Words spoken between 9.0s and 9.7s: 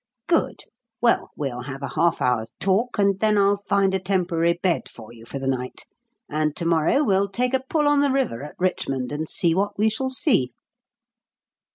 and see